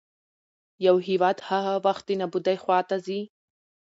[0.85, 3.19] يـو هـيواد هـغه وخـت د نـابـودۍ خـواتـه ځـي